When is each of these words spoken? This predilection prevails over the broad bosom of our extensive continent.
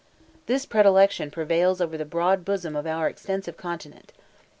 This 0.47 0.65
predilection 0.65 1.29
prevails 1.29 1.79
over 1.79 1.95
the 1.95 2.05
broad 2.05 2.43
bosom 2.43 2.75
of 2.75 2.87
our 2.87 3.07
extensive 3.07 3.55
continent. 3.55 4.13